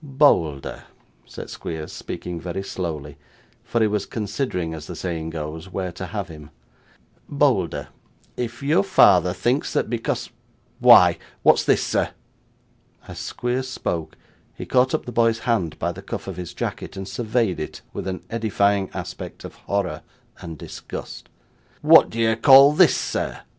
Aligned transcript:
'Bolder,' 0.03 0.85
said 1.27 1.51
Squeers, 1.51 1.93
speaking 1.93 2.39
very 2.41 2.63
slowly, 2.63 3.19
for 3.63 3.81
he 3.81 3.85
was 3.85 4.07
considering, 4.07 4.73
as 4.73 4.87
the 4.87 4.95
saying 4.95 5.29
goes, 5.29 5.69
where 5.71 5.91
to 5.91 6.07
have 6.07 6.27
him. 6.27 6.49
'Bolder, 7.29 7.89
if 8.35 8.63
you 8.63 8.81
father 8.81 9.31
thinks 9.31 9.73
that 9.73 9.91
because 9.91 10.31
why, 10.79 11.19
what's 11.43 11.63
this, 11.63 11.83
sir?' 11.83 12.09
As 13.07 13.19
Squeers 13.19 13.67
spoke, 13.69 14.15
he 14.55 14.65
caught 14.65 14.95
up 14.95 15.05
the 15.05 15.11
boy's 15.11 15.37
hand 15.45 15.77
by 15.77 15.91
the 15.91 16.01
cuff 16.01 16.27
of 16.27 16.35
his 16.37 16.55
jacket, 16.55 16.97
and 16.97 17.07
surveyed 17.07 17.59
it 17.59 17.83
with 17.93 18.07
an 18.07 18.23
edifying 18.27 18.89
aspect 18.95 19.45
of 19.45 19.53
horror 19.53 20.01
and 20.39 20.57
disgust. 20.57 21.29
'What 21.83 22.09
do 22.09 22.17
you 22.17 22.35
call 22.35 22.73
this, 22.73 22.97
sir? 22.97 23.41